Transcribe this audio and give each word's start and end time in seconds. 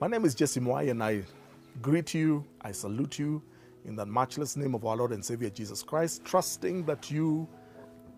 My 0.00 0.06
name 0.06 0.24
is 0.24 0.34
Jesse 0.34 0.60
Moy, 0.60 0.88
and 0.88 1.04
I 1.04 1.24
greet 1.82 2.14
you, 2.14 2.42
I 2.62 2.72
salute 2.72 3.18
you 3.18 3.42
in 3.84 3.96
the 3.96 4.06
matchless 4.06 4.56
name 4.56 4.74
of 4.74 4.86
our 4.86 4.96
Lord 4.96 5.12
and 5.12 5.22
Savior 5.22 5.50
Jesus 5.50 5.82
Christ, 5.82 6.24
trusting 6.24 6.86
that 6.86 7.10
you 7.10 7.46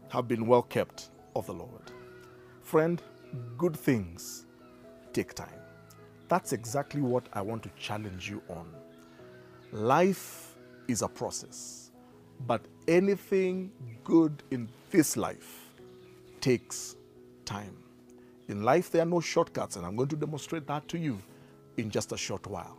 have 0.09 0.29
been 0.29 0.47
well 0.47 0.63
kept 0.63 1.11
of 1.35 1.45
the 1.47 1.53
Lord. 1.55 1.91
Friend, 2.61 3.03
good 3.59 3.77
things 3.77 4.47
take 5.13 5.35
time. 5.35 5.59
That's 6.29 6.53
exactly 6.53 7.01
what 7.01 7.29
I 7.33 7.43
want 7.43 7.65
to 7.65 7.71
challenge 7.71 8.31
you 8.31 8.41
on. 8.49 8.73
Life 9.73 10.55
is 10.87 11.03
a 11.03 11.09
process, 11.09 11.91
but 12.47 12.65
anything 12.87 13.73
good 14.05 14.45
in 14.53 14.69
this 14.93 15.17
life 15.17 15.73
takes 16.41 16.95
time. 17.45 17.77
In 18.47 18.63
life, 18.63 18.93
there 18.93 19.03
are 19.03 19.07
no 19.07 19.19
shortcuts, 19.19 19.75
and 19.75 19.85
I'm 19.85 19.97
going 19.97 20.11
to 20.11 20.17
demonstrate 20.17 20.69
that 20.69 20.87
to 20.87 20.97
you 20.97 21.19
in 21.77 21.91
just 21.91 22.13
a 22.13 22.17
short 22.17 22.47
while. 22.47 22.79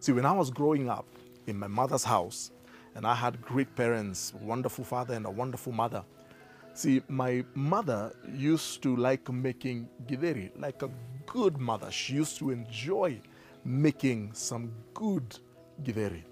See, 0.00 0.12
when 0.12 0.26
I 0.26 0.32
was 0.32 0.50
growing 0.50 0.88
up 0.88 1.06
in 1.46 1.58
my 1.58 1.66
mother's 1.66 2.04
house, 2.04 2.50
and 2.94 3.06
I 3.06 3.14
had 3.14 3.42
great 3.42 3.74
parents, 3.76 4.32
wonderful 4.40 4.84
father 4.84 5.14
and 5.14 5.26
a 5.26 5.30
wonderful 5.30 5.72
mother. 5.72 6.02
See, 6.72 7.02
my 7.08 7.44
mother 7.54 8.12
used 8.34 8.82
to 8.82 8.96
like 8.96 9.30
making 9.30 9.88
githeri, 10.06 10.50
like 10.58 10.82
a 10.82 10.90
good 11.26 11.58
mother. 11.58 11.90
She 11.90 12.14
used 12.14 12.38
to 12.38 12.50
enjoy 12.50 13.20
making 13.64 14.30
some 14.32 14.72
good 14.94 15.38
githeri 15.82 16.22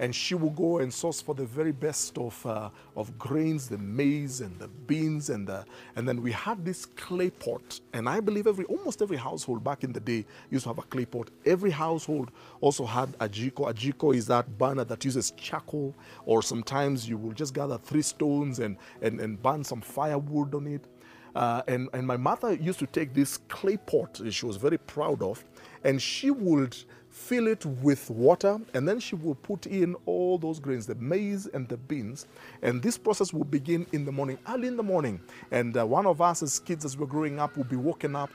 and 0.00 0.14
she 0.14 0.34
will 0.34 0.50
go 0.50 0.78
and 0.78 0.92
source 0.92 1.20
for 1.20 1.34
the 1.34 1.44
very 1.44 1.72
best 1.72 2.16
of, 2.16 2.46
uh, 2.46 2.70
of 2.96 3.16
grains, 3.18 3.68
the 3.68 3.76
maize 3.76 4.40
and 4.40 4.58
the 4.58 4.66
beans, 4.66 5.28
and 5.28 5.46
the, 5.46 5.62
and 5.94 6.08
then 6.08 6.22
we 6.22 6.32
had 6.32 6.64
this 6.64 6.86
clay 6.86 7.28
pot. 7.28 7.80
And 7.92 8.08
I 8.08 8.18
believe 8.20 8.46
every 8.46 8.64
almost 8.64 9.02
every 9.02 9.18
household 9.18 9.62
back 9.62 9.84
in 9.84 9.92
the 9.92 10.00
day 10.00 10.24
used 10.50 10.64
to 10.64 10.70
have 10.70 10.78
a 10.78 10.82
clay 10.82 11.04
pot. 11.04 11.28
Every 11.44 11.70
household 11.70 12.30
also 12.62 12.86
had 12.86 13.14
a 13.20 13.28
jiko. 13.28 13.68
A 13.68 13.74
jiko 13.74 14.16
is 14.16 14.26
that 14.28 14.58
burner 14.58 14.84
that 14.84 15.04
uses 15.04 15.32
charcoal, 15.32 15.94
or 16.24 16.42
sometimes 16.42 17.06
you 17.06 17.18
will 17.18 17.32
just 17.32 17.52
gather 17.52 17.76
three 17.76 18.02
stones 18.02 18.58
and, 18.58 18.78
and, 19.02 19.20
and 19.20 19.40
burn 19.42 19.62
some 19.62 19.82
firewood 19.82 20.54
on 20.54 20.66
it. 20.66 20.86
Uh, 21.34 21.62
and, 21.68 21.90
and 21.92 22.06
my 22.06 22.16
mother 22.16 22.54
used 22.54 22.78
to 22.78 22.86
take 22.86 23.14
this 23.14 23.36
clay 23.48 23.76
pot 23.76 24.20
she 24.30 24.46
was 24.46 24.56
very 24.56 24.78
proud 24.78 25.22
of, 25.22 25.44
and 25.84 26.00
she 26.00 26.30
would 26.30 26.74
fill 27.10 27.46
it 27.48 27.66
with 27.66 28.08
water, 28.10 28.58
and 28.74 28.88
then 28.88 29.00
she 29.00 29.14
will 29.14 29.34
put 29.34 29.66
in 29.66 29.94
all 30.06 30.38
those 30.38 30.60
grains, 30.60 30.86
the 30.86 30.94
maize 30.94 31.46
and 31.46 31.68
the 31.68 31.76
beans. 31.76 32.26
And 32.62 32.82
this 32.82 32.96
process 32.96 33.32
will 33.32 33.44
begin 33.44 33.86
in 33.92 34.04
the 34.04 34.12
morning, 34.12 34.38
early 34.48 34.68
in 34.68 34.76
the 34.76 34.82
morning. 34.82 35.20
And 35.50 35.76
uh, 35.76 35.86
one 35.86 36.06
of 36.06 36.20
us 36.20 36.42
as 36.42 36.58
kids, 36.58 36.84
as 36.84 36.96
we're 36.96 37.06
growing 37.06 37.38
up, 37.38 37.56
will 37.56 37.64
be 37.64 37.76
woken 37.76 38.16
up 38.16 38.30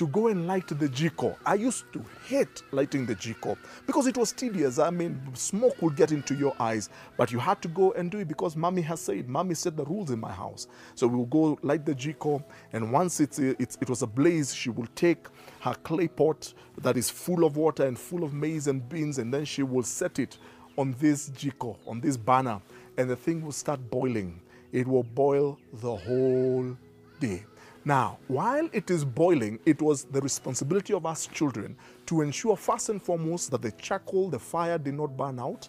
to 0.00 0.06
go 0.06 0.28
and 0.28 0.46
light 0.46 0.66
the 0.66 0.88
jiko. 0.88 1.36
I 1.44 1.56
used 1.56 1.92
to 1.92 2.02
hate 2.26 2.62
lighting 2.72 3.04
the 3.04 3.14
jiko 3.14 3.58
because 3.86 4.06
it 4.06 4.16
was 4.16 4.32
tedious. 4.32 4.78
I 4.78 4.88
mean, 4.88 5.20
smoke 5.34 5.82
would 5.82 5.94
get 5.94 6.10
into 6.10 6.34
your 6.34 6.56
eyes, 6.58 6.88
but 7.18 7.30
you 7.30 7.38
had 7.38 7.60
to 7.60 7.68
go 7.68 7.92
and 7.92 8.10
do 8.10 8.18
it 8.18 8.26
because 8.26 8.56
mommy 8.56 8.80
has 8.80 9.02
said, 9.02 9.28
mommy 9.28 9.54
set 9.54 9.76
the 9.76 9.84
rules 9.84 10.10
in 10.10 10.18
my 10.18 10.32
house. 10.32 10.68
So 10.94 11.06
we 11.06 11.18
will 11.18 11.26
go 11.26 11.58
light 11.60 11.84
the 11.84 11.94
jiko, 11.94 12.42
and 12.72 12.90
once 12.90 13.20
it's, 13.20 13.38
it's, 13.38 13.76
it 13.78 13.90
was 13.90 14.00
ablaze, 14.00 14.54
she 14.54 14.70
will 14.70 14.88
take 14.94 15.26
her 15.60 15.74
clay 15.82 16.08
pot 16.08 16.54
that 16.78 16.96
is 16.96 17.10
full 17.10 17.44
of 17.44 17.58
water 17.58 17.84
and 17.84 17.98
full 17.98 18.24
of 18.24 18.32
maize 18.32 18.68
and 18.68 18.88
beans, 18.88 19.18
and 19.18 19.34
then 19.34 19.44
she 19.44 19.62
will 19.62 19.82
set 19.82 20.18
it 20.18 20.38
on 20.78 20.96
this 20.98 21.28
jiko, 21.28 21.76
on 21.86 22.00
this 22.00 22.16
burner, 22.16 22.58
and 22.96 23.10
the 23.10 23.16
thing 23.16 23.44
will 23.44 23.52
start 23.52 23.90
boiling. 23.90 24.40
It 24.72 24.88
will 24.88 25.02
boil 25.02 25.58
the 25.74 25.94
whole 25.94 26.74
day. 27.20 27.44
Now, 27.84 28.18
while 28.28 28.68
it 28.72 28.90
is 28.90 29.04
boiling, 29.04 29.58
it 29.64 29.80
was 29.80 30.04
the 30.04 30.20
responsibility 30.20 30.92
of 30.92 31.06
us 31.06 31.26
children 31.26 31.76
to 32.06 32.20
ensure, 32.20 32.56
first 32.56 32.90
and 32.90 33.02
foremost, 33.02 33.50
that 33.52 33.62
the 33.62 33.72
charcoal, 33.72 34.28
the 34.28 34.38
fire 34.38 34.76
did 34.76 34.94
not 34.94 35.16
burn 35.16 35.38
out. 35.38 35.68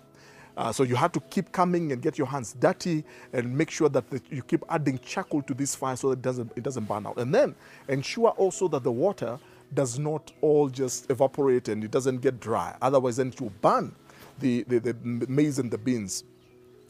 Uh, 0.58 0.72
so 0.74 0.84
you 0.84 0.96
had 0.96 1.14
to 1.14 1.22
keep 1.30 1.52
coming 1.54 1.94
and 1.94 2.02
get 2.02 2.18
your 2.18 2.28
hands 2.28 2.54
dirty 2.60 3.06
and 3.32 3.58
make 3.58 3.72
sure 3.72 3.88
that 3.88 4.10
the, 4.10 4.22
you 4.30 4.44
keep 4.44 4.64
adding 4.70 5.00
charcoal 5.00 5.42
to 5.42 5.54
this 5.54 5.74
fire 5.74 5.96
so 5.96 6.10
that 6.10 6.20
it 6.20 6.22
doesn't, 6.22 6.52
it 6.58 6.64
doesn't 6.64 6.84
burn 6.86 7.08
out. 7.08 7.18
And 7.18 7.34
then 7.34 7.56
ensure 7.88 8.32
also 8.32 8.68
that 8.68 8.84
the 8.84 8.92
water 8.92 9.40
does 9.74 9.98
not 9.98 10.34
all 10.42 10.68
just 10.68 11.10
evaporate 11.10 11.70
and 11.70 11.82
it 11.84 11.92
doesn't 11.92 12.18
get 12.18 12.42
dry. 12.42 12.76
Otherwise, 12.82 13.16
then 13.16 13.30
it 13.30 13.40
will 13.40 13.54
burn 13.62 13.96
the, 14.40 14.64
the, 14.64 14.80
the 14.80 14.94
maize 15.04 15.60
and 15.60 15.72
the 15.72 15.78
beans. 15.78 16.26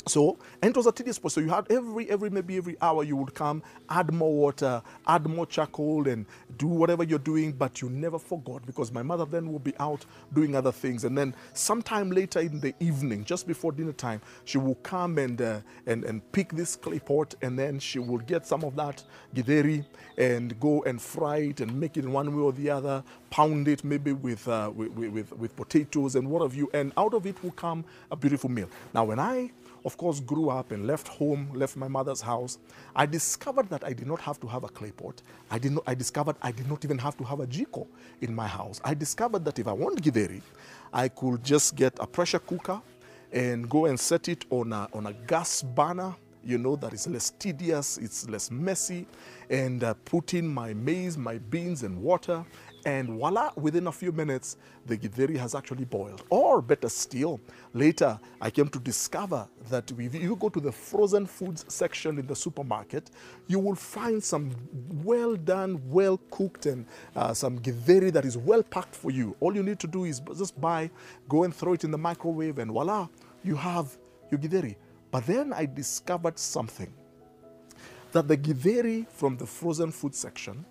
So, 0.08 0.40
and 0.62 0.72
it 0.72 0.78
was 0.78 0.88
a 0.88 0.92
tedious 0.92 1.20
process. 1.20 1.36
So 1.36 1.42
you 1.42 1.50
had 1.50 1.72
every, 1.72 2.10
every, 2.10 2.30
maybe 2.32 2.58
every 2.58 2.76
hour 2.82 3.04
you 3.04 3.16
would 3.16 3.36
come, 3.36 3.62
add 3.90 4.12
more 4.12 4.34
water, 4.34 4.82
add 5.08 5.28
more 5.28 5.46
charcoal, 5.46 6.08
and 6.08 6.26
do 6.58 6.68
whatever 6.68 7.04
you're 7.04 7.20
doing, 7.20 7.52
but 7.52 7.82
you 7.82 7.90
never 7.90 8.18
forgot 8.18 8.66
because 8.66 8.92
my 8.92 9.04
mother 9.04 9.26
then 9.26 9.54
would 9.54 9.64
be 9.64 9.74
out 9.80 10.04
doing 10.34 10.56
other 10.56 10.72
things. 10.72 11.04
And 11.04 11.16
then 11.16 11.36
sometime 11.54 12.10
later 12.10 12.40
in 12.40 12.60
the 12.60 12.74
evening, 12.80 13.24
just 13.26 13.46
before 13.46 13.72
dinner 13.72 13.94
time, 13.94 14.22
she 14.44 14.58
will 14.58 14.76
come 14.76 15.20
and, 15.20 15.40
uh, 15.40 15.60
and, 15.86 16.04
and 16.04 16.32
pick 16.32 16.52
this 16.52 16.76
clay 16.76 17.00
pot, 17.00 17.36
and 17.44 17.58
then 17.58 17.80
she 17.80 18.00
will 18.00 18.18
get 18.18 18.48
some 18.48 18.64
of 18.64 18.76
that 18.76 19.04
githeri 19.36 19.86
and 20.18 20.60
go 20.60 20.82
and 20.84 21.00
fry 21.00 21.38
it 21.38 21.62
and 21.62 21.80
make 21.80 21.96
it 21.98 22.06
one 22.06 22.36
way 22.36 22.42
or 22.42 22.54
the 22.54 22.70
other, 22.70 23.04
pound 23.30 23.68
it 23.68 23.84
maybe 23.84 24.14
with, 24.14 24.48
uh, 24.48 24.72
with, 24.76 24.92
with, 24.94 25.32
with 25.34 25.56
potatoes 25.56 26.16
and 26.16 26.28
what 26.28 26.42
have 26.42 26.56
you, 26.56 26.70
and 26.74 26.92
out 26.98 27.14
of 27.14 27.26
it 27.28 27.42
will 27.44 27.52
come 27.52 27.86
a 28.10 28.16
beautiful 28.16 28.50
meal. 28.50 28.70
Now, 28.94 29.06
when 29.06 29.20
I 29.20 29.52
of 29.86 29.98
course, 29.98 30.20
grew 30.20 30.50
up 30.50 30.72
and 30.72 30.88
left 30.88 31.08
home, 31.08 31.52
left 31.54 31.76
my 31.76 31.88
mother's 31.88 32.22
house, 32.22 32.58
I 32.96 33.06
discovered 33.06 33.70
that 33.70 33.84
I 33.84 33.94
did 33.94 34.08
not 34.08 34.20
have 34.22 34.40
to 34.42 34.48
have 34.48 34.64
a 34.64 34.70
clay 34.70 34.92
pot. 34.92 35.22
I, 35.50 35.60
did 35.60 35.74
not, 35.74 35.84
I 35.88 35.96
discovered 35.96 36.36
I 36.42 36.52
did 36.52 36.70
not 36.70 36.86
even 36.86 36.98
have 36.98 37.18
to 37.18 37.24
have 37.24 37.40
a 37.40 37.48
jiko 37.48 37.88
in 38.22 38.34
my 38.34 38.48
house. 38.48 38.80
I 38.84 38.94
discovered 38.94 39.46
that 39.46 39.60
if 39.60 39.68
I 39.68 39.74
want 39.74 40.02
githeri, 40.02 40.42
I 40.94 41.08
could 41.08 41.44
just 41.44 41.76
get 41.76 41.94
a 42.00 42.08
pressure 42.08 42.40
cooker 42.40 42.82
and 43.32 43.70
go 43.70 43.86
and 43.86 44.00
set 44.00 44.28
it 44.28 44.46
on 44.50 44.74
a, 44.74 44.88
on 44.94 45.08
a 45.08 45.14
gas 45.14 45.64
burner 45.64 46.16
you 46.44 46.58
know, 46.58 46.76
that 46.76 46.94
is 46.94 47.08
less 47.08 47.32
tedious, 47.38 47.98
it's 47.98 48.28
less 48.28 48.50
messy, 48.52 49.06
and 49.50 49.84
uh, 49.84 49.94
put 50.06 50.34
in 50.34 50.48
my 50.48 50.74
maize, 50.74 51.18
my 51.18 51.38
beans, 51.38 51.84
and 51.84 52.02
water, 52.02 52.44
and 52.86 53.10
voila, 53.10 53.52
within 53.56 53.88
a 53.88 53.92
few 53.92 54.12
minutes, 54.12 54.58
the 54.86 54.98
githeri 54.98 55.38
has 55.38 55.56
actually 55.56 55.86
boiled. 55.86 56.24
Or 56.30 56.62
better 56.62 56.90
still, 56.90 57.40
later 57.74 58.20
I 58.40 58.50
came 58.50 58.70
to 58.70 58.80
discover 58.80 59.48
that 59.70 59.92
if 59.92 60.16
you 60.16 60.36
go 60.36 60.50
to 60.50 60.60
the 60.60 60.72
frozen 60.72 61.26
foods 61.26 61.66
section 61.68 62.18
in 62.18 62.28
the 62.28 62.36
supermarket, 62.36 63.12
you 63.48 63.60
will 63.60 63.76
find 63.76 64.24
some 64.24 64.52
well 65.04 65.36
done, 65.36 65.82
well 65.90 66.20
cooked, 66.32 66.66
and 66.66 66.86
uh, 67.16 67.34
some 67.34 67.60
githeri 67.60 68.12
that 68.12 68.26
is 68.26 68.38
well 68.38 68.64
packed 68.64 68.96
for 68.96 69.12
you. 69.12 69.36
All 69.40 69.56
you 69.56 69.64
need 69.64 69.80
to 69.80 69.88
do 69.88 70.06
is 70.06 70.22
just 70.38 70.60
buy, 70.60 70.90
go 71.30 71.44
and 71.44 71.56
throw 71.56 71.74
it 71.74 71.84
in 71.84 71.92
the 71.92 71.98
microwave, 71.98 72.58
and 72.60 72.72
voila, 72.72 73.08
you 73.44 73.56
have 73.56 73.98
your 74.32 74.40
githeri. 74.40 74.76
But 75.12 75.26
then 75.26 75.54
I 75.54 75.66
discovered 75.66 76.40
something 76.40 76.92
that 78.12 78.28
the 78.28 78.38
githeri 78.38 79.08
from 79.10 79.38
the 79.38 79.46
frozen 79.46 79.92
food 79.92 80.16
section 80.16 80.66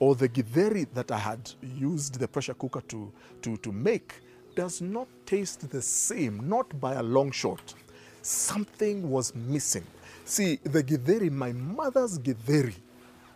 or 0.00 0.14
the 0.14 0.28
githeri 0.28 0.86
that 0.94 1.10
I 1.10 1.18
had 1.18 1.50
used 1.62 2.18
the 2.18 2.28
pressure 2.28 2.54
cooker 2.54 2.80
to, 2.82 3.12
to, 3.42 3.56
to 3.58 3.72
make 3.72 4.14
does 4.54 4.80
not 4.80 5.08
taste 5.26 5.70
the 5.70 5.82
same, 5.82 6.48
not 6.48 6.80
by 6.80 6.94
a 6.94 7.02
long 7.02 7.30
shot. 7.30 7.74
Something 8.22 9.08
was 9.08 9.34
missing. 9.34 9.84
See, 10.24 10.56
the 10.64 10.82
githeri, 10.82 11.30
my 11.30 11.52
mother's 11.52 12.18
githeri 12.18 12.74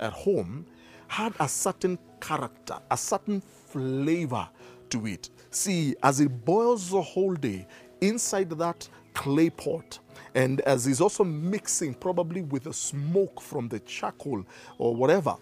at 0.01 0.13
home, 0.13 0.67
had 1.09 1.35
a 1.41 1.49
certain 1.49 1.99
character, 2.21 2.79
a 2.91 2.97
certain 2.97 3.41
flavor 3.41 4.49
to 4.91 5.07
it. 5.07 5.31
See, 5.51 5.95
as 6.03 6.21
it 6.21 6.45
boils 6.45 6.91
the 6.91 7.03
whole 7.03 7.35
day, 7.35 7.67
inside 8.01 8.51
that 8.51 8.89
clay 9.15 9.51
pot, 9.51 9.99
and 10.35 10.61
as 10.63 10.87
it's 10.87 11.01
also 11.01 11.25
mixing 11.25 11.95
probably 11.95 12.43
with 12.43 12.65
the 12.65 12.73
smoke 12.73 13.41
from 13.41 13.69
the 13.69 13.81
charcoal 13.81 14.45
or 14.79 14.95
whatever, 14.95 15.37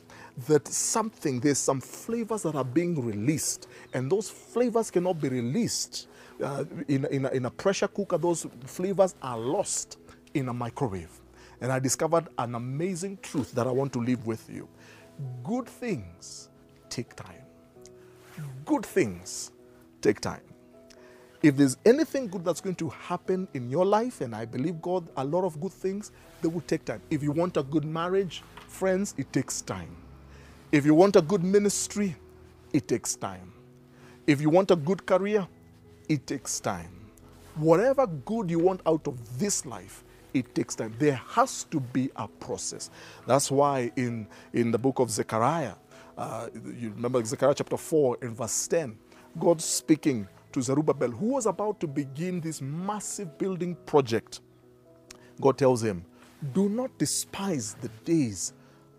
that 0.46 0.66
something, 0.68 1.40
there's 1.40 1.58
some 1.58 1.80
flavors 1.80 2.42
that 2.42 2.54
are 2.54 2.64
being 2.64 3.04
released, 3.04 3.68
and 3.94 4.10
those 4.10 4.30
flavors 4.30 4.90
cannot 4.90 5.20
be 5.20 5.28
released 5.28 6.08
uh, 6.42 6.64
in, 6.88 7.04
in, 7.06 7.26
a, 7.26 7.28
in 7.30 7.44
a 7.46 7.50
pressure 7.50 7.88
cooker. 7.88 8.18
Those 8.18 8.46
flavors 8.64 9.14
are 9.22 9.38
lost 9.38 9.98
in 10.34 10.48
a 10.48 10.52
microwave. 10.52 11.10
And 11.60 11.70
I 11.70 11.78
discovered 11.78 12.28
an 12.38 12.54
amazing 12.54 13.18
truth 13.22 13.52
that 13.52 13.66
I 13.66 13.70
want 13.70 13.92
to 13.94 13.98
leave 14.00 14.24
with 14.26 14.48
you. 14.48 14.68
Good 15.44 15.66
things 15.66 16.48
take 16.88 17.14
time. 17.14 17.44
Good 18.64 18.86
things 18.86 19.52
take 20.00 20.20
time. 20.20 20.40
If 21.42 21.56
there's 21.56 21.76
anything 21.86 22.28
good 22.28 22.44
that's 22.44 22.60
going 22.60 22.76
to 22.76 22.90
happen 22.90 23.48
in 23.54 23.70
your 23.70 23.86
life, 23.86 24.20
and 24.20 24.34
I 24.34 24.44
believe 24.44 24.80
God, 24.82 25.08
a 25.16 25.24
lot 25.24 25.44
of 25.44 25.60
good 25.60 25.72
things, 25.72 26.12
they 26.42 26.48
will 26.48 26.60
take 26.62 26.84
time. 26.84 27.02
If 27.10 27.22
you 27.22 27.32
want 27.32 27.56
a 27.56 27.62
good 27.62 27.84
marriage, 27.84 28.42
friends, 28.68 29.14
it 29.18 29.32
takes 29.32 29.62
time. 29.62 29.96
If 30.72 30.86
you 30.86 30.94
want 30.94 31.16
a 31.16 31.20
good 31.20 31.42
ministry, 31.42 32.14
it 32.72 32.86
takes 32.86 33.16
time. 33.16 33.52
If 34.24 34.40
you 34.40 34.50
want 34.50 34.70
a 34.70 34.76
good 34.76 35.04
career, 35.04 35.48
it 36.08 36.28
takes 36.28 36.60
time. 36.60 37.10
Whatever 37.56 38.06
good 38.06 38.48
you 38.48 38.60
want 38.60 38.80
out 38.86 39.08
of 39.08 39.38
this 39.40 39.66
life, 39.66 40.04
it 40.32 40.54
takes 40.54 40.76
time. 40.76 40.94
There 40.96 41.20
has 41.30 41.64
to 41.64 41.80
be 41.80 42.10
a 42.14 42.28
process. 42.28 42.88
That's 43.26 43.50
why 43.50 43.90
in, 43.96 44.28
in 44.52 44.70
the 44.70 44.78
book 44.78 45.00
of 45.00 45.10
Zechariah, 45.10 45.74
uh, 46.16 46.46
you 46.54 46.90
remember 46.90 47.24
Zechariah 47.24 47.54
chapter 47.56 47.76
4 47.76 48.18
in 48.22 48.36
verse 48.36 48.68
10, 48.68 48.96
God 49.40 49.60
speaking 49.60 50.28
to 50.52 50.62
Zerubbabel, 50.62 51.10
who 51.10 51.32
was 51.34 51.46
about 51.46 51.80
to 51.80 51.88
begin 51.88 52.40
this 52.40 52.60
massive 52.60 53.36
building 53.38 53.74
project, 53.86 54.40
God 55.40 55.58
tells 55.58 55.82
him, 55.82 56.04
Do 56.52 56.68
not 56.68 56.96
despise 56.96 57.74
the 57.80 57.88
days 58.04 58.52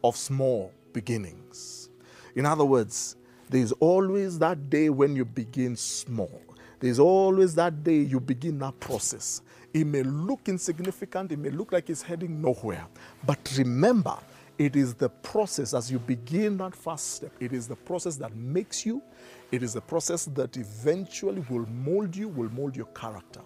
of 0.04 0.18
small 0.18 0.74
beginnings. 0.94 1.90
In 2.36 2.46
other 2.46 2.66
words, 2.66 3.16
there's 3.50 3.72
always 3.74 4.40
that 4.40 4.70
day 4.70 4.90
when 4.90 5.16
you 5.16 5.26
begin 5.26 5.76
small. 5.76 6.42
There's 6.80 7.00
always 7.00 7.54
that 7.56 7.84
day 7.84 7.98
you 7.98 8.20
begin 8.20 8.60
that 8.60 8.80
process. 8.80 9.42
It 9.74 9.86
may 9.86 10.04
look 10.04 10.48
insignificant, 10.48 11.32
it 11.32 11.40
may 11.40 11.50
look 11.50 11.72
like 11.72 11.90
it's 11.90 12.02
heading 12.02 12.42
nowhere. 12.42 12.88
But 13.26 13.40
remember, 13.58 14.18
it 14.58 14.76
is 14.76 14.94
the 14.94 15.10
process 15.10 15.74
as 15.74 15.92
you 15.92 16.00
begin 16.00 16.58
that 16.58 16.76
first 16.76 17.16
step. 17.16 17.32
It 17.40 17.54
is 17.54 17.68
the 17.68 17.76
process 17.76 18.16
that 18.18 18.36
makes 18.36 18.86
you. 18.86 19.02
It 19.52 19.64
is 19.64 19.74
the 19.74 19.82
process 19.82 20.26
that 20.26 20.56
eventually 20.58 21.44
will 21.50 21.66
mold 21.68 22.16
you, 22.16 22.28
will 22.28 22.50
mold 22.52 22.76
your 22.76 22.88
character. 22.88 23.42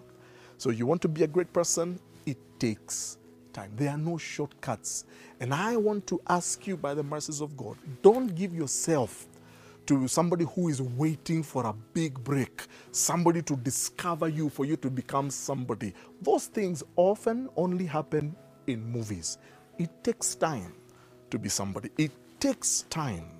So, 0.58 0.70
you 0.70 0.86
want 0.86 1.02
to 1.02 1.08
be 1.08 1.22
a 1.22 1.26
great 1.26 1.52
person, 1.52 1.98
it 2.24 2.38
takes 2.58 3.18
time. 3.56 3.72
There 3.76 3.90
are 3.90 3.98
no 3.98 4.18
shortcuts. 4.18 5.04
And 5.40 5.52
I 5.52 5.76
want 5.76 6.06
to 6.08 6.20
ask 6.28 6.66
you, 6.66 6.76
by 6.76 6.94
the 6.94 7.02
mercies 7.02 7.40
of 7.40 7.56
God, 7.56 7.76
don't 8.02 8.34
give 8.34 8.54
yourself 8.54 9.26
to 9.86 10.06
somebody 10.08 10.44
who 10.54 10.68
is 10.68 10.82
waiting 10.82 11.42
for 11.42 11.66
a 11.66 11.72
big 11.94 12.22
break, 12.22 12.66
somebody 12.90 13.40
to 13.42 13.56
discover 13.56 14.28
you, 14.28 14.48
for 14.50 14.64
you 14.64 14.76
to 14.76 14.90
become 14.90 15.30
somebody. 15.30 15.94
Those 16.20 16.46
things 16.46 16.82
often 16.96 17.48
only 17.56 17.86
happen 17.86 18.36
in 18.66 18.84
movies. 18.84 19.38
It 19.78 19.90
takes 20.04 20.34
time 20.34 20.74
to 21.30 21.38
be 21.38 21.48
somebody, 21.48 21.90
it 21.96 22.12
takes 22.40 22.82
time 22.90 23.30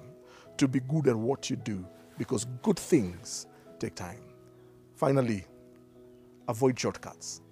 to 0.56 0.66
be 0.66 0.80
good 0.80 1.08
at 1.08 1.16
what 1.16 1.50
you 1.50 1.56
do 1.56 1.84
because 2.16 2.46
good 2.62 2.78
things 2.78 3.46
take 3.78 3.94
time. 3.94 4.20
Finally, 4.94 5.44
avoid 6.48 6.78
shortcuts. 6.78 7.42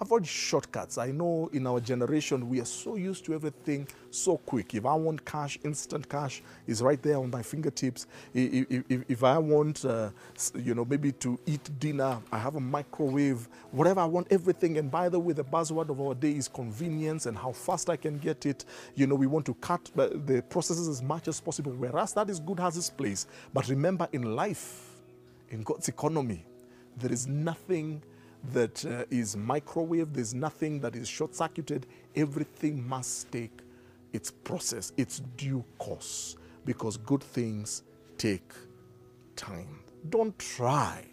Avoid 0.00 0.26
shortcuts. 0.26 0.98
I 0.98 1.12
know 1.12 1.48
in 1.52 1.66
our 1.68 1.78
generation 1.78 2.48
we 2.48 2.60
are 2.60 2.64
so 2.64 2.96
used 2.96 3.24
to 3.26 3.34
everything 3.34 3.86
so 4.10 4.36
quick. 4.38 4.74
If 4.74 4.86
I 4.86 4.94
want 4.94 5.24
cash, 5.24 5.56
instant 5.62 6.08
cash 6.08 6.42
is 6.66 6.82
right 6.82 7.00
there 7.00 7.16
on 7.18 7.30
my 7.30 7.42
fingertips. 7.42 8.08
If, 8.34 8.84
if, 8.88 9.04
if 9.08 9.24
I 9.24 9.38
want, 9.38 9.84
uh, 9.84 10.10
you 10.56 10.74
know, 10.74 10.84
maybe 10.84 11.12
to 11.12 11.38
eat 11.46 11.70
dinner, 11.78 12.20
I 12.32 12.38
have 12.38 12.56
a 12.56 12.60
microwave. 12.60 13.48
Whatever 13.70 14.00
I 14.00 14.06
want, 14.06 14.26
everything. 14.30 14.78
And 14.78 14.90
by 14.90 15.08
the 15.08 15.20
way, 15.20 15.32
the 15.32 15.44
buzzword 15.44 15.88
of 15.90 16.00
our 16.00 16.14
day 16.14 16.32
is 16.32 16.48
convenience 16.48 17.26
and 17.26 17.38
how 17.38 17.52
fast 17.52 17.88
I 17.88 17.96
can 17.96 18.18
get 18.18 18.46
it. 18.46 18.64
You 18.96 19.06
know, 19.06 19.14
we 19.14 19.28
want 19.28 19.46
to 19.46 19.54
cut 19.54 19.90
the 19.94 20.42
processes 20.48 20.88
as 20.88 21.02
much 21.02 21.28
as 21.28 21.40
possible. 21.40 21.72
Whereas 21.72 22.12
that 22.14 22.28
is 22.28 22.40
good 22.40 22.58
has 22.58 22.76
its 22.76 22.90
place. 22.90 23.28
But 23.52 23.68
remember, 23.68 24.08
in 24.12 24.34
life, 24.34 24.90
in 25.50 25.62
God's 25.62 25.86
economy, 25.86 26.44
there 26.96 27.12
is 27.12 27.28
nothing 27.28 28.02
that 28.52 28.84
uh, 28.84 29.04
is 29.10 29.36
microwave, 29.36 30.12
there's 30.12 30.34
nothing 30.34 30.80
that 30.80 30.94
is 30.96 31.08
short 31.08 31.34
circuited. 31.34 31.86
Everything 32.14 32.86
must 32.86 33.30
take 33.32 33.60
its 34.12 34.30
process, 34.30 34.92
its 34.96 35.20
due 35.36 35.64
course, 35.78 36.36
because 36.64 36.96
good 36.98 37.22
things 37.22 37.82
take 38.18 38.52
time. 39.36 39.80
Don't 40.10 40.38
try 40.38 41.04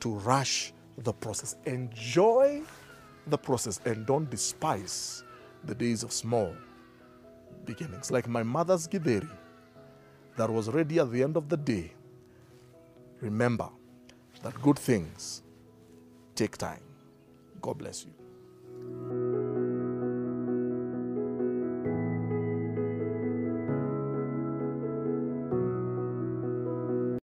to 0.00 0.14
rush 0.14 0.72
the 0.98 1.12
process. 1.12 1.56
Enjoy 1.64 2.62
the 3.28 3.38
process 3.38 3.80
and 3.84 4.04
don't 4.04 4.28
despise 4.28 5.22
the 5.64 5.74
days 5.74 6.02
of 6.02 6.12
small 6.12 6.54
beginnings. 7.64 8.10
Like 8.10 8.28
my 8.28 8.42
mother's 8.42 8.88
Githeri 8.88 9.30
that 10.36 10.50
was 10.50 10.68
ready 10.68 10.98
at 10.98 11.10
the 11.10 11.22
end 11.22 11.36
of 11.36 11.48
the 11.48 11.56
day. 11.56 11.92
Remember 13.20 13.68
that 14.42 14.60
good 14.60 14.78
things 14.78 15.42
take 16.42 16.56
time. 16.56 16.82
God 17.60 17.78
bless 17.78 18.04
you. 18.04 18.21